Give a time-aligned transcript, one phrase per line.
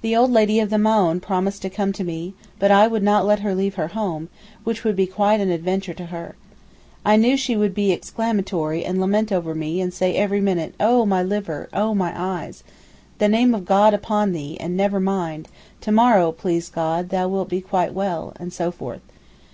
[0.00, 3.26] The old lady of the Maōhn proposed to come to me, but I would not
[3.26, 4.30] let her leave her home,
[4.64, 6.36] which would be quite an adventure to her.
[7.04, 11.04] I knew she would be exclamatory, and lament over me, and say every minute, 'Oh
[11.04, 11.68] my liver.
[11.74, 12.64] Oh my eyes!
[13.18, 15.48] The name of God be upon thee, and never mind!
[15.82, 19.02] to morrow please God, thou wilt be quite well,' and so forth.